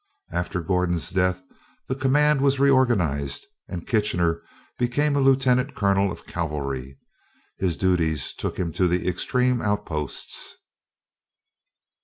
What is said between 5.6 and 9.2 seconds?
Colonel of Cavalry. His duties took him to the